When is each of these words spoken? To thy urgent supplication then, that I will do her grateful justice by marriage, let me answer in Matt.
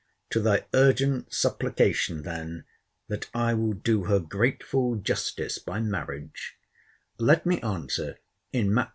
To 0.31 0.39
thy 0.39 0.65
urgent 0.73 1.31
supplication 1.31 2.23
then, 2.23 2.65
that 3.07 3.29
I 3.35 3.53
will 3.53 3.73
do 3.73 4.05
her 4.05 4.19
grateful 4.19 4.95
justice 4.95 5.59
by 5.59 5.79
marriage, 5.79 6.55
let 7.19 7.45
me 7.45 7.61
answer 7.61 8.17
in 8.51 8.73
Matt. 8.73 8.89